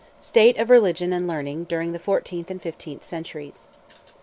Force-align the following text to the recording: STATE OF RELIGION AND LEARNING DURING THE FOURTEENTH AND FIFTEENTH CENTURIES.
STATE 0.19 0.57
OF 0.57 0.71
RELIGION 0.71 1.13
AND 1.13 1.27
LEARNING 1.27 1.65
DURING 1.65 1.91
THE 1.91 1.99
FOURTEENTH 1.99 2.49
AND 2.49 2.59
FIFTEENTH 2.59 3.03
CENTURIES. 3.03 3.67